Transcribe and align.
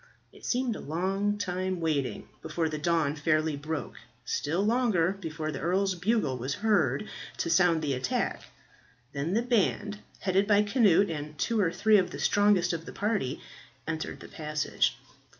It 0.33 0.43
seemed 0.43 0.75
a 0.75 0.79
long 0.79 1.37
time 1.37 1.79
waiting 1.79 2.27
before 2.41 2.67
the 2.69 2.79
dawn 2.79 3.15
fairly 3.15 3.55
broke 3.55 3.97
still 4.25 4.65
longer 4.65 5.11
before 5.19 5.51
the 5.51 5.59
earl's 5.59 5.93
bugle 5.93 6.39
was 6.39 6.55
heard 6.65 7.07
to 7.37 7.51
sound 7.51 7.83
the 7.83 7.93
attack. 7.93 8.41
Then 9.13 9.35
the 9.35 9.43
band, 9.43 9.99
headed 10.21 10.47
by 10.47 10.63
Cnut 10.65 11.11
and 11.11 11.37
two 11.37 11.59
or 11.59 11.71
three 11.71 11.99
of 11.99 12.09
the 12.09 12.17
strongest 12.17 12.73
of 12.73 12.85
the 12.87 12.91
party, 12.93 13.41
entered 13.87 14.21
the 14.21 14.27
passage. 14.27 14.97